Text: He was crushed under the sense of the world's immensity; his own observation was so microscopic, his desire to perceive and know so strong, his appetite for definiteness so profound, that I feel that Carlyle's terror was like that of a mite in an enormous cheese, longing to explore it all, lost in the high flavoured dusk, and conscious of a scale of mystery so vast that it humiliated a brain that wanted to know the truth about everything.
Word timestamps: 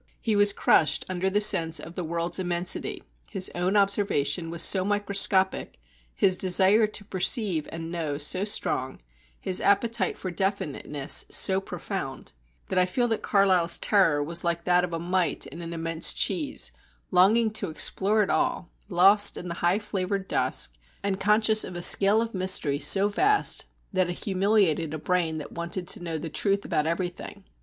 He 0.19 0.35
was 0.35 0.51
crushed 0.51 1.05
under 1.07 1.29
the 1.29 1.39
sense 1.41 1.79
of 1.79 1.93
the 1.93 2.03
world's 2.03 2.39
immensity; 2.39 3.03
his 3.29 3.51
own 3.53 3.77
observation 3.77 4.49
was 4.49 4.63
so 4.63 4.83
microscopic, 4.83 5.79
his 6.15 6.37
desire 6.37 6.87
to 6.87 7.05
perceive 7.05 7.69
and 7.71 7.91
know 7.91 8.17
so 8.17 8.43
strong, 8.43 8.97
his 9.39 9.61
appetite 9.61 10.17
for 10.17 10.31
definiteness 10.31 11.25
so 11.29 11.61
profound, 11.61 12.33
that 12.69 12.79
I 12.79 12.87
feel 12.87 13.07
that 13.09 13.21
Carlyle's 13.21 13.77
terror 13.77 14.23
was 14.23 14.43
like 14.43 14.63
that 14.63 14.83
of 14.83 14.91
a 14.91 14.97
mite 14.97 15.45
in 15.45 15.61
an 15.61 15.71
enormous 15.71 16.13
cheese, 16.13 16.71
longing 17.11 17.51
to 17.51 17.69
explore 17.69 18.23
it 18.23 18.31
all, 18.31 18.71
lost 18.89 19.37
in 19.37 19.49
the 19.49 19.53
high 19.61 19.77
flavoured 19.77 20.27
dusk, 20.27 20.73
and 21.03 21.19
conscious 21.19 21.63
of 21.63 21.75
a 21.75 21.83
scale 21.83 22.23
of 22.23 22.33
mystery 22.33 22.79
so 22.79 23.07
vast 23.07 23.65
that 23.93 24.09
it 24.09 24.25
humiliated 24.25 24.95
a 24.95 24.97
brain 24.97 25.37
that 25.37 25.51
wanted 25.51 25.87
to 25.89 26.01
know 26.01 26.17
the 26.17 26.27
truth 26.27 26.65
about 26.65 26.87
everything. 26.87 27.43